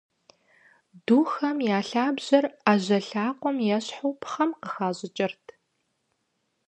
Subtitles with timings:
[1.05, 5.45] Духэм я лъабжьэхэр ӏэжьэ лъакъуэм ещхьу пхъэм къыхащӏыкӏырт.